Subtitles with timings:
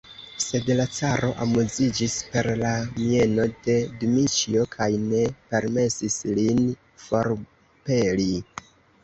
[0.43, 5.21] Sed la caro amuziĝis per la mieno de Dmiĉjo kaj ne
[5.53, 6.65] permesis lin
[7.07, 8.29] forpeli.